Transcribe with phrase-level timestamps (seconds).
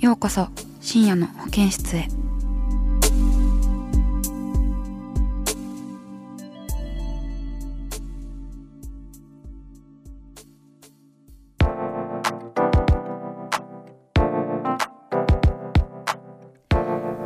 [0.00, 0.46] ようこそ
[0.80, 2.06] 深夜の保健室へ。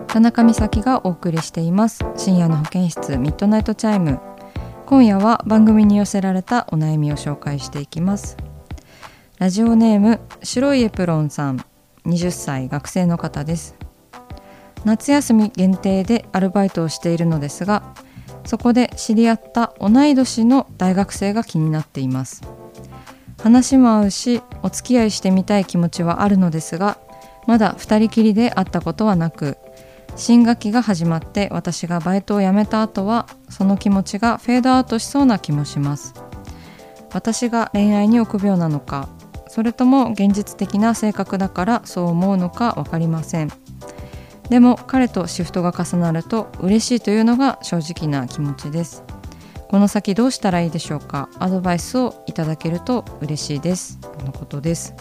[0.06, 2.03] 田中美咲がお送りしています。
[2.17, 4.19] 深夜の保健室ミッドナイトチャイム。
[4.87, 8.39] 今夜は番組に寄せられたお悩みを紹介していきます。
[9.39, 11.62] ラジオネーム白いエプロンさん。
[12.06, 13.75] 20歳学生の方です。
[14.84, 17.94] 夏休み限定でアルバイトをしているのですが
[18.44, 22.42] そこで知り合った同い年の大学生が気になっています。
[23.41, 26.98] 話も合うしお付き合いしてみたい気持ちはあるのですが
[27.47, 29.56] まだ2人きりで会ったことはなく
[30.14, 36.14] 新学期が始まって私がバイトを辞めた後はその気持ちがフェードアウトしそうな気もします。
[37.12, 39.09] 私が恋愛に臆病なのか
[39.53, 43.53] それとも現実的な性格だからそう思うのか分かりません。
[44.48, 49.04] でも彼とシフトが重なると嬉しいというのが正直な気持ちです。
[49.69, 51.28] この先どうしたらいいでしょうか？
[51.38, 53.99] アドバイスをいただけると嬉しいです。
[54.00, 54.94] とのことです、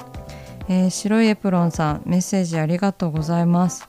[0.68, 3.88] えー白いエプロンさんメッセージありがとうございます。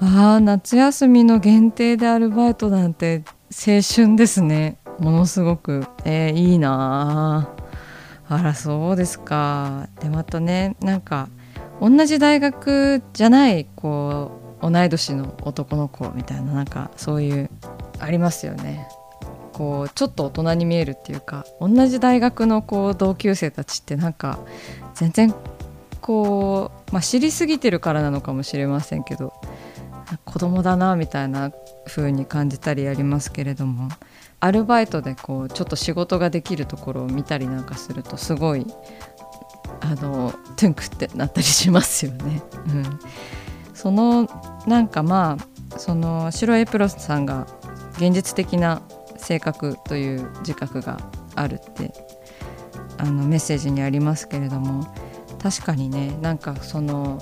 [0.00, 4.78] あー夏休みの限定でアルバイトなんて青春ですね。
[5.00, 7.48] ものすごく、えーいいな
[8.28, 9.88] あらそうですか。
[10.00, 11.28] でまたねなんか
[11.80, 14.30] 同じ大学じゃないこ
[14.62, 17.50] う同い年の男の子みたいななんかそういう
[17.98, 18.88] ありますよね。
[19.52, 24.40] こうちょっと大人に見えるっていうか同じ大学のこう同級生たちってなんか
[24.94, 25.32] 全然
[26.00, 29.32] こう、まあ、知りすぎてるからなのかもしれませんけど
[30.24, 31.52] 子供だなみたいな
[31.86, 33.88] 風に感じたりありますけれども。
[34.44, 38.66] アルバイトでこうちょっと仕事ができるところを見たりなんかするとすごい
[39.80, 42.42] あのトゥンクってなったりしますよね。
[42.68, 43.00] うん、
[43.72, 44.28] その
[44.66, 45.38] なんかま
[45.72, 47.46] あその白エプロスさんが
[47.96, 48.82] 現実的な
[49.16, 50.98] 性格という自覚が
[51.34, 51.94] あるって
[52.98, 54.94] あのメッセージにありますけれども
[55.42, 57.18] 確かにねなんかその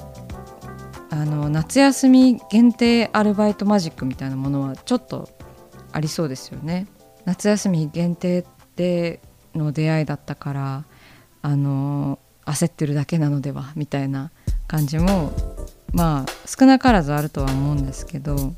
[1.10, 5.28] あの夏休み限定アルバイトマジックみたいなものはちょっと
[5.92, 6.88] ありそうですよね。
[7.24, 8.44] 夏休み限定
[8.76, 9.20] で
[9.54, 10.84] の出会いだったから
[11.42, 14.30] あの焦ってるだけなのではみたいな
[14.66, 15.32] 感じも
[15.92, 18.54] まあ少なからずあるとは思うんですけど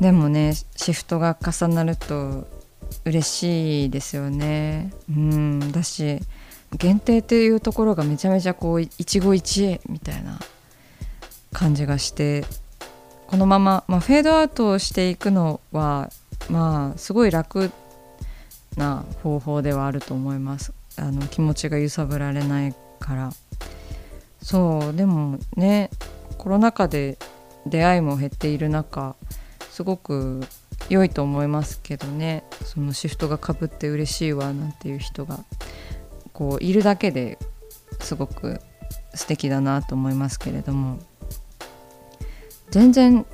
[0.00, 2.46] でもねシフトが重なると
[3.04, 4.92] 嬉しいですよね。
[5.10, 6.20] うんだし
[6.72, 10.38] 限定っていうところがめちゃめちゃこう一期一会みたいな
[11.52, 12.44] 感じがして
[13.28, 16.10] このまま、まあ、フェードアウトしていくのは
[16.50, 17.70] まあすごい楽
[18.76, 20.72] な方法ではあると思います。
[20.96, 23.32] あの気持ちが揺さぶられないから。
[24.42, 25.90] そうでもね
[26.38, 27.18] コロナ禍で
[27.66, 29.16] 出会いも減っている中
[29.70, 30.42] すごく
[30.88, 32.44] 良いと思いますけどね。
[32.64, 35.40] そのシフトがかぶって嬉しいわなんていう人が
[36.32, 37.38] こういるだけで
[38.00, 38.60] すごく
[39.14, 40.98] 素敵だなと思いますけれども。
[42.70, 43.24] 全然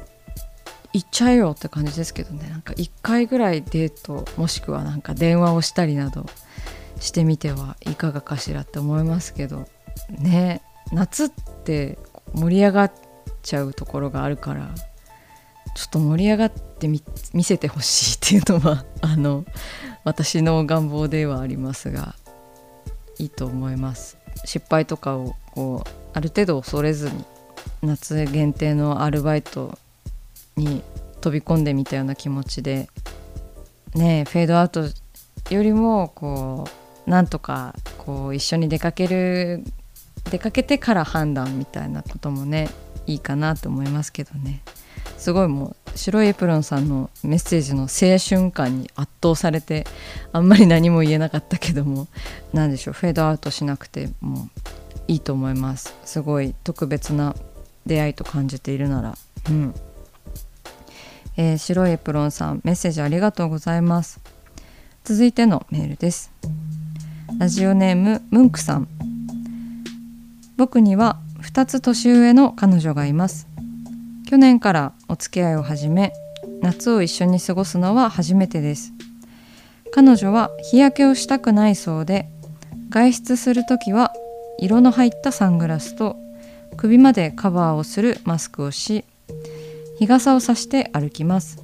[0.93, 2.49] 行っちゃえよって感じですけどね。
[2.51, 6.27] なんか1回ぐらいデートもしくはなんか電話をしたりなど
[7.01, 9.69] してみてはいかがかしらって思いますけど
[10.11, 10.63] ね。
[10.93, 11.31] 夏っ
[11.65, 11.99] て
[12.35, 12.93] 盛り上がっ
[13.43, 14.75] ちゃうところがあるから
[15.75, 17.03] ちょっと盛り上がってみ
[17.33, 19.45] 見せてほしいっていうのはあの
[20.05, 22.15] 私の願望ではありますが
[23.19, 24.19] いいと思います。
[24.45, 27.25] 失敗とかをこうある程度恐れずに
[27.83, 29.79] 夏限定のアルバイト
[30.57, 30.83] に
[31.21, 32.89] 飛び込んでみたような気持ちで
[33.95, 34.83] ねフェードアウト
[35.51, 36.69] よりもこ
[37.07, 39.65] うなんとかこう一緒に出かける
[40.31, 42.69] 出かけてから判断みたいなこともね
[43.07, 44.63] いいかなと思いますけどね。
[45.17, 49.85] すごいもう白いエプロンさんのメッセージの青春感に圧倒されて
[50.33, 52.09] あんまり何も言えなかったけども
[52.53, 54.49] 何でしょうフェードアウトしなくても
[55.09, 55.95] いいと思います。
[56.05, 57.35] すごい特別な
[57.87, 59.19] 出会いと感じているなら。
[59.49, 59.75] うん。
[61.37, 64.21] えー、白いエプロンさんメッセージありがとうございます。
[65.05, 66.33] 続いてのメールです。
[67.39, 68.89] ラジオネームムンクさん。
[70.57, 73.47] 僕には2つ年上の彼女がいます。
[74.29, 76.13] 去年からお付き合いを始め
[76.61, 78.93] 夏を一緒に過ごすのは初めてです。
[79.93, 82.29] 彼女は日焼けをしたくないそうで
[82.89, 84.13] 外出する時は
[84.59, 86.17] 色の入ったサングラスと
[86.77, 89.05] 首までカバーをするマスクをし
[89.99, 91.63] 日傘をさして歩きます。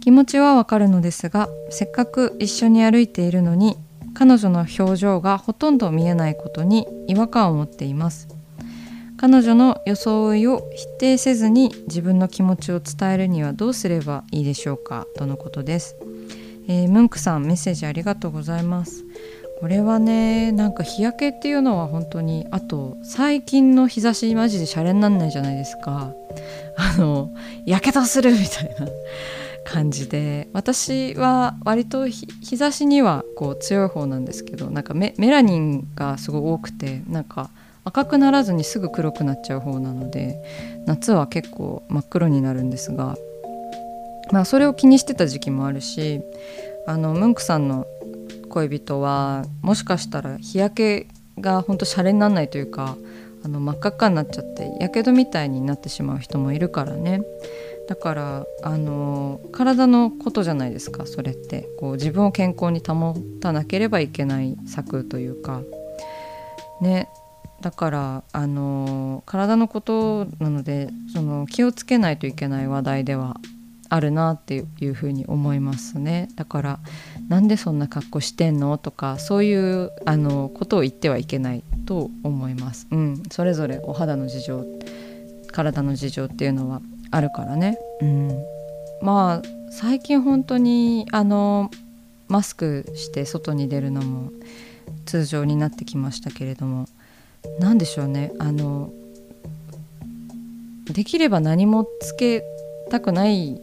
[0.00, 3.76] 気持ちはわかるのですがせっかく一緒に歩いているのに
[4.14, 8.28] 彼女の表情がほとんど見えないことに違和感を持っています。
[9.18, 15.06] 彼女の装いを否定せずに自分の気持ちを伝えるにはどうすればいいでしょうか？
[15.16, 15.96] とのことです、
[16.66, 19.04] えー、ムンクさんメッセージありがとうございます。
[19.60, 26.14] これはねなんか日焼けっていうのは本当にあと最近の日差しマジでシャレになんないじゃないですか。
[26.76, 27.30] あの
[27.66, 28.88] やけどするみたいな
[29.64, 30.48] 感じで。
[30.54, 37.50] 私は割と日差しにはこう強い方なんですけどなんかメラニンがすごい多くてなんか
[37.84, 40.42] 赤くならずにすぐ黒くなっちゃう方なので
[40.86, 43.16] 夏は結構真っ黒になるんですが、
[44.32, 46.22] まあ、それを気にしてた時期もあるし
[46.86, 47.86] あのムンクさんの
[48.50, 51.08] 恋人はもしかしたら日焼け
[51.40, 52.96] がほんとシャレにならないというか
[53.42, 57.22] あの真っ赤っかになっちゃってやけどみたいになってしまう人もいるからね。
[57.88, 61.68] だからあの体のことじゃないですかそれって。
[61.80, 65.62] こう自分を健康に保たなければいけない策というか。
[66.80, 67.08] ね。
[67.60, 73.36] だからあの体のことなのでその気をつけないといけない話題では
[73.90, 76.28] あるなっていうふうに思いますね。
[76.36, 76.78] だから
[77.28, 84.64] なんでそんな格好してんのとかそういうあのことを言ってはいけないと思います、うん、それぞれお肌の事情
[85.52, 88.44] 体の事情っていうのはあるからね、うん、
[89.02, 91.70] まあ最近本当にあの
[92.28, 94.30] マスクして外に出るのも
[95.04, 96.86] 通常になってきましたけれども
[97.58, 98.32] 何でしょうね。
[98.38, 98.92] あの
[100.84, 102.44] できれば何もつけ
[102.90, 103.60] たくない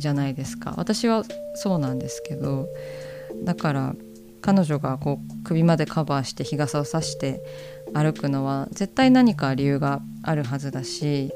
[0.00, 0.74] じゃないですか。
[0.76, 2.68] 私はそうなんですけど
[3.44, 3.94] だから
[4.40, 7.42] 彼女がこう首までカバーして日傘を差して
[7.94, 11.32] 歩くのは絶対何か理由があるはずだし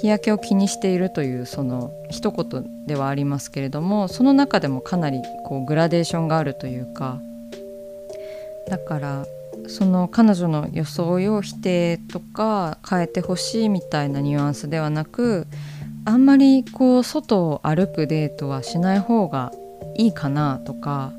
[0.00, 7.20] 日焼けを気にしているというその一言ではありますけれどもその中でもかなりこうグラデーションがあるというか
[8.68, 9.26] だから
[9.68, 15.46] その彼女の装いを否定とか変えてほしいみたいなニュアンスではなく
[16.04, 19.52] あんまりこう外を歩くデートはしない方が
[19.96, 21.12] いいかなとか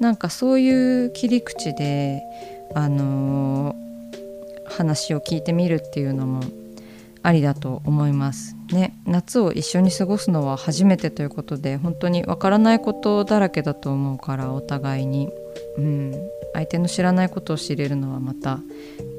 [0.00, 2.22] なんかそういう切り口で、
[2.74, 6.42] あのー、話を聞いてみるっていうのも
[7.22, 8.98] ありだと思いますね。
[9.06, 15.28] 夏を一緒に過ごすのは初めてということで本当にわからないことだらけだと思うからお互いに、
[15.78, 16.14] うん、
[16.52, 18.58] 相手の知らないことを知れるのはまた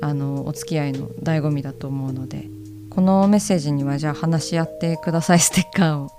[0.01, 2.49] あのお付き合いの醍醐味だと思うので
[2.95, 6.11] このメッセージにはじゃあ話し合ってください ステッカーを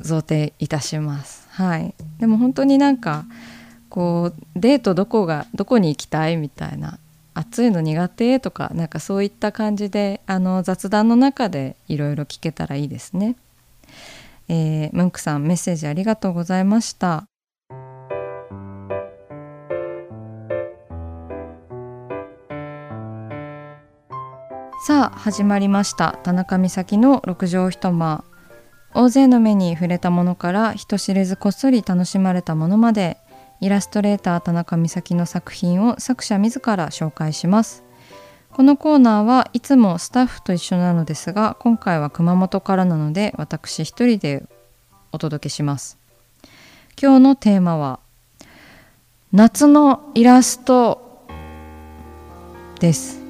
[0.00, 3.24] 贈呈いたしますはいでも本当になんか
[3.88, 6.98] こうデートどこがどこに行きたいみたいな
[7.34, 13.36] 暑いの苦手とかなんかそういった感じであの雑談の中でいろいろ聞けたらいいですね。
[14.48, 17.26] えー、ムンクさんメッセージありがとうございました。
[24.88, 26.18] さあ始まりました。
[26.22, 28.24] 田中美咲の六畳一間。
[28.94, 33.18] 大勢の目に触れたものから人知れずこっそり楽しまれたものまで
[33.60, 37.84] イラストレーター田中美咲の作品を作者自ら紹介します。
[38.50, 44.42] このコーナーはいつもスタッフと一緒なのですが今回は熊本からなので私一人で
[45.12, 45.98] お届けします。
[46.98, 48.00] 今日のテーマは
[49.32, 51.26] 夏のイラスト
[52.80, 53.20] です。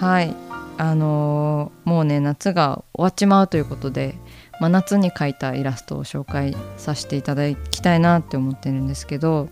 [0.00, 0.41] はい。
[0.82, 4.16] あのー、もうね夏が終わっちまうということで
[4.58, 9.48] 真夏に描いたイラストを紹介させていただきたいなって思ってるんですけど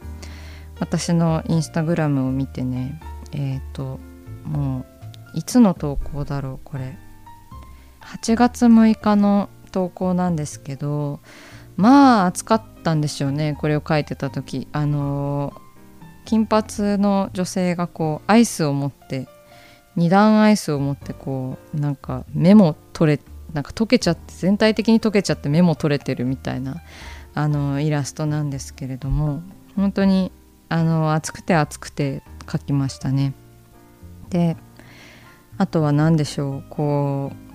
[0.81, 4.01] 私のインスタグラムを見てねえっ、ー、と
[4.45, 4.85] も
[5.33, 6.99] ういつの投稿だろうこれ。
[8.01, 11.21] 8月6日の投稿なんですけど
[11.77, 14.67] まあ暑かったんでしょうねこれを書いてた時。
[14.73, 15.53] あの
[16.25, 19.29] 金髪の女性がこうアイスを持って
[19.97, 26.83] 2段アイスを持ってこうなんかメモ取れなんか溶けちゃって全体的に溶けちゃってメモ取れてるみたいな
[27.35, 29.43] あのイラストなんですけれども
[29.77, 30.31] 本当に
[30.69, 33.35] あの熱くて熱くて描きましたね。
[34.31, 34.57] で
[35.59, 37.51] あとは何でしょうこう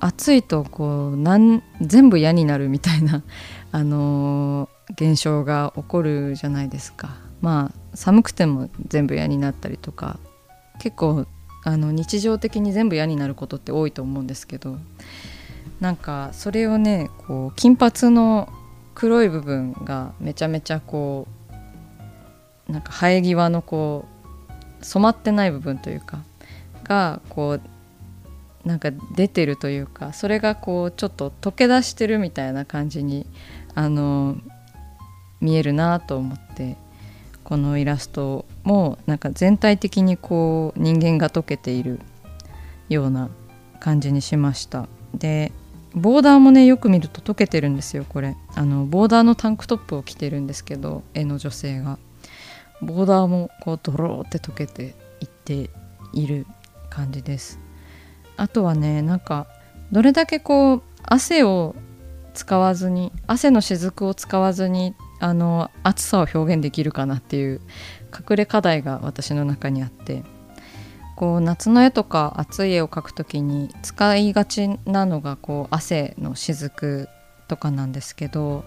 [0.00, 3.22] 暑いとこうなん全部嫌になるみたいな、
[3.72, 7.16] あのー、現象が起こるじゃないですか。
[7.40, 10.18] まあ寒くても全部嫌になったりとか
[10.78, 11.26] 結構
[11.64, 14.78] あの日常的に全部嫌になることって多いと思うんですけど
[15.80, 18.48] なんかそれをねこう金髪の
[18.94, 21.28] 黒い部分がめちゃめちゃこ
[22.68, 24.06] うなんか生え際のこ
[24.80, 26.20] う染まってない部分というか
[26.84, 27.58] がこ
[28.64, 33.26] うなんか出てるというかそれがこうちょっと溶け出してるみたいな感じに
[33.74, 34.36] あの
[35.40, 36.76] 見えるなと思って。
[37.48, 41.98] このイラストもなんか全体的にこう人間が溶けている
[42.90, 43.30] ような
[43.80, 44.86] 感じにしました。
[45.14, 45.50] で
[45.94, 48.36] ボーダーもねよく見ると溶けてるんですよこれ。
[48.54, 51.98] あのボーダーのタンクトップを着てるんですけど絵の女性が。
[52.82, 55.70] ボーダーもこうドローって溶けていって
[56.12, 56.46] いる
[56.90, 57.58] 感じです。
[58.36, 59.46] あとはねなんか
[59.90, 61.74] どれだけこう汗を
[62.34, 67.60] 使わずに汗の雫を使わずにあの暑さを表現できるかなっていう
[68.12, 70.22] 隠れ課題が私の中にあって
[71.16, 77.08] こう夏の絵とか暑い絵を描く時に使いがちなのがこう汗の雫
[77.48, 78.64] とかなんですけど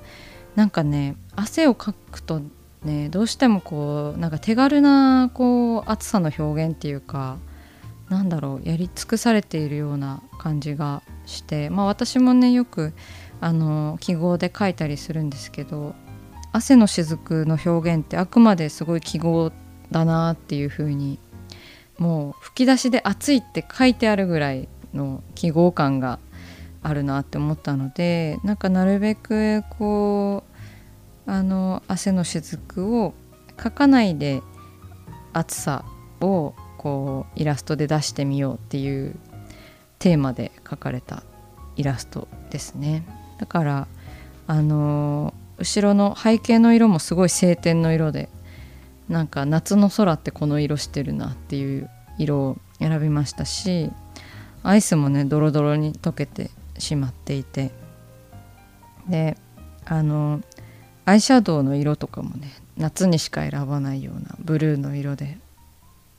[0.55, 2.41] なんかね汗をかくと
[2.84, 7.38] ねどうしてもこうなんか手軽なこう暑さの表現っていうか
[8.10, 12.93] なんだろうやり尽くされているような感じがしてまあ私もねよく
[13.39, 15.96] あの記号で書いたりするんですけど
[16.51, 19.51] 汗の雫の表現ってあくまですごい記号
[19.91, 21.20] だなっていう風に
[21.98, 26.20] もう吹き出しで「暑い」って書いてあるぐらいの記号感が
[26.84, 30.43] あるなって思ったのでなんかなるべくこ
[31.27, 33.13] うあの汗の雫を
[33.62, 34.41] 書かないで
[35.34, 35.86] 暑さ
[36.20, 39.15] をこうイラストで出してみようっていう
[40.00, 41.24] テーマで描かれた
[41.75, 43.05] イラストですね。
[43.38, 43.88] だから
[44.48, 48.30] あの後ろの背景の色もすごい晴天の色で
[49.10, 53.91] なんか夏の空ってこの色してるなっていう色を選びましたし
[54.63, 56.50] アイスもねドロドロに溶けて
[56.80, 57.72] しまっていて。
[59.08, 59.38] で
[59.86, 60.41] あの
[61.06, 65.38] アイシャドウの色とかもね夏にしか選ばないようなブルーの色で。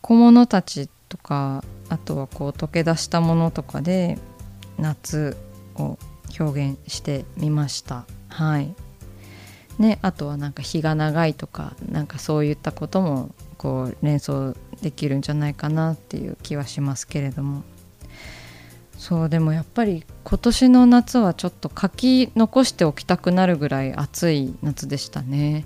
[0.01, 4.19] 小物たちとかあとはこう溶け出したものとかで
[4.79, 5.37] 夏
[5.77, 5.97] を
[6.39, 8.05] 表現してみました。
[8.29, 8.75] はい。
[9.83, 17.65] ね、あとはなんか日が長いとかなんかそういったこともこう連想できるんじゃないかなっていう気はしますけれども。
[18.97, 25.65] そうでもやっぱり今年の夏はちょっと書き残しておきたくなるぐらい暑い夏でしたね。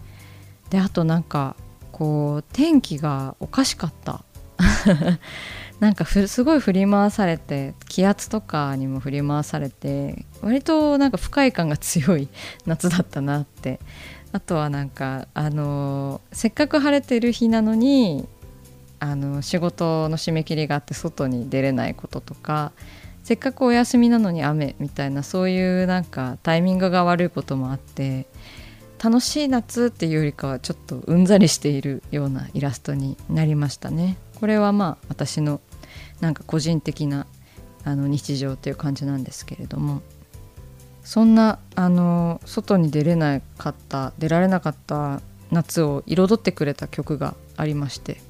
[0.70, 1.54] であとなんか
[1.92, 4.24] こう天気がおかしかった。
[5.80, 12.28] なんかすごい振り回されて気圧とかにも振り回されて割となんか不快感が強い
[12.64, 13.78] 夏だったなって
[14.32, 18.26] あとはなんかあのせっかく晴れてる日なのに
[19.00, 22.72] あの仕事の締め切りがあって外に出れないこととか
[23.22, 28.26] せっかくお休みなのに雨みたいなそういうなんかタイミングが悪いこともあって
[29.02, 34.16] 楽しい夏っていうよりかはちょっとうんざりしているようなイラストになりましたね。
[34.40, 35.60] これはまあ私の
[36.20, 37.26] なんか個人的な
[37.84, 40.02] あの日常っていう感じなんですけれども
[41.04, 45.20] そんなあの外に出れなかった出られなかった
[45.52, 48.20] 夏を彩ってくれた曲がありまして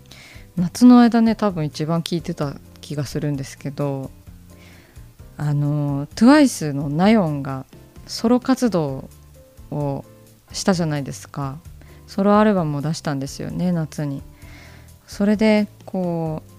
[0.57, 4.11] 夏の間ね多分一番聴いてた気がするんですけど
[5.39, 7.67] あの TWICE のナヨンが
[8.07, 9.09] ソロ活動
[9.71, 10.05] を
[10.53, 11.59] したじゃないですか。
[12.07, 14.23] ソロアルバムを出したんですよね夏に。
[15.07, 16.53] それでこう「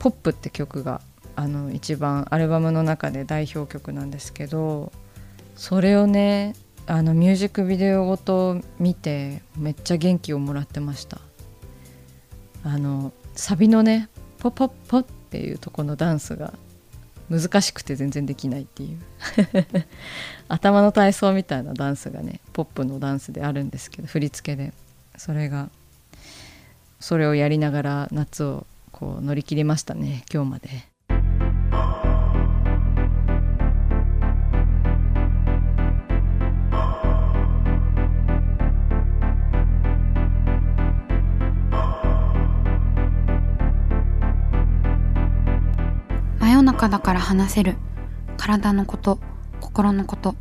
[0.00, 1.00] ポップって曲が
[1.36, 4.90] あの一番アルバムの中で代表曲なんですけど
[5.54, 11.20] それをねあのミュージックビデオごと見てめっちゃ元気をもらってました。
[12.64, 16.52] あのサビのねポポッポっていうとこのダンスが
[17.30, 18.98] 難しくて全然できないっていう。
[20.48, 24.72] 頭の体操みたいなダンスがねポップのダンスであるんですけど振り付けで。
[25.16, 25.68] それが
[26.98, 28.66] それをやりながら夏を
[29.00, 30.68] こう乗り切りましたね今日まで。
[46.60, 47.76] 夜中だから話せる。
[48.36, 49.18] 体のこと
[49.60, 50.34] 心のこと。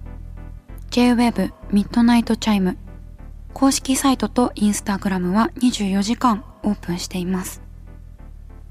[0.90, 2.78] J-WAVE ミッドナイトチャイム。
[3.54, 7.69] 公式サイトとインスタグラムは24時間オープンしています。